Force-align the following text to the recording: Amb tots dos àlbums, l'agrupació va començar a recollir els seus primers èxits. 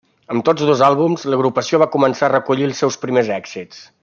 Amb 0.35 0.43
tots 0.47 0.63
dos 0.69 0.81
àlbums, 0.87 1.25
l'agrupació 1.33 1.83
va 1.85 1.89
començar 1.99 2.29
a 2.31 2.33
recollir 2.37 2.69
els 2.71 2.85
seus 2.85 2.99
primers 3.05 3.35
èxits. 3.41 3.89